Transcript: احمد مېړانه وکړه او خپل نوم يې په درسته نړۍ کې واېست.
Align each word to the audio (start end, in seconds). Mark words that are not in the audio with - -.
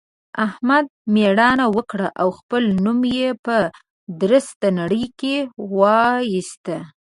احمد 0.45 0.85
مېړانه 1.13 1.65
وکړه 1.75 2.07
او 2.21 2.29
خپل 2.39 2.63
نوم 2.83 2.99
يې 3.17 3.29
په 3.45 3.57
درسته 4.21 4.65
نړۍ 4.79 5.05
کې 5.19 5.35
واېست. 5.77 6.65